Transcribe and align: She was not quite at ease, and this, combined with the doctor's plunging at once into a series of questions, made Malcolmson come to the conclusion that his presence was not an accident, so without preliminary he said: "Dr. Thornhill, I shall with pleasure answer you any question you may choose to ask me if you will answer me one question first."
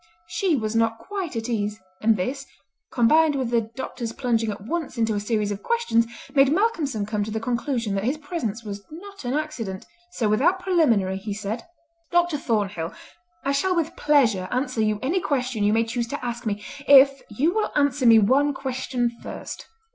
She 0.25 0.55
was 0.55 0.75
not 0.75 0.97
quite 0.97 1.35
at 1.35 1.47
ease, 1.47 1.79
and 2.01 2.17
this, 2.17 2.47
combined 2.91 3.35
with 3.35 3.51
the 3.51 3.61
doctor's 3.75 4.11
plunging 4.11 4.49
at 4.49 4.61
once 4.65 4.97
into 4.97 5.13
a 5.13 5.19
series 5.19 5.51
of 5.51 5.61
questions, 5.61 6.07
made 6.33 6.51
Malcolmson 6.51 7.05
come 7.05 7.23
to 7.23 7.29
the 7.29 7.39
conclusion 7.39 7.93
that 7.93 8.03
his 8.03 8.17
presence 8.17 8.63
was 8.63 8.83
not 8.89 9.23
an 9.25 9.35
accident, 9.35 9.85
so 10.13 10.27
without 10.27 10.57
preliminary 10.59 11.17
he 11.17 11.35
said: 11.35 11.65
"Dr. 12.09 12.39
Thornhill, 12.39 12.91
I 13.45 13.51
shall 13.51 13.75
with 13.75 13.95
pleasure 13.95 14.47
answer 14.49 14.81
you 14.81 14.97
any 15.03 15.19
question 15.21 15.63
you 15.63 15.71
may 15.71 15.83
choose 15.83 16.07
to 16.07 16.25
ask 16.25 16.47
me 16.47 16.63
if 16.87 17.21
you 17.29 17.53
will 17.53 17.71
answer 17.75 18.07
me 18.07 18.17
one 18.17 18.55
question 18.55 19.11
first." 19.21 19.67